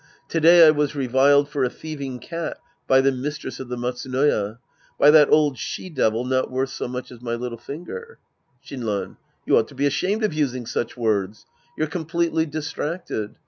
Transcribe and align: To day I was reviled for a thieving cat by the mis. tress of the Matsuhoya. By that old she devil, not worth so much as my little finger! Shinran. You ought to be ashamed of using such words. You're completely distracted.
To 0.29 0.39
day 0.39 0.65
I 0.65 0.71
was 0.71 0.95
reviled 0.95 1.47
for 1.47 1.63
a 1.63 1.69
thieving 1.69 2.17
cat 2.17 2.59
by 2.87 3.01
the 3.01 3.11
mis. 3.11 3.37
tress 3.37 3.59
of 3.59 3.67
the 3.69 3.77
Matsuhoya. 3.77 4.57
By 4.97 5.11
that 5.11 5.29
old 5.29 5.59
she 5.59 5.91
devil, 5.91 6.25
not 6.25 6.49
worth 6.49 6.71
so 6.71 6.87
much 6.87 7.11
as 7.11 7.21
my 7.21 7.35
little 7.35 7.59
finger! 7.59 8.17
Shinran. 8.65 9.17
You 9.45 9.59
ought 9.59 9.67
to 9.67 9.75
be 9.75 9.85
ashamed 9.85 10.23
of 10.23 10.33
using 10.33 10.65
such 10.65 10.97
words. 10.97 11.45
You're 11.77 11.85
completely 11.85 12.47
distracted. 12.47 13.35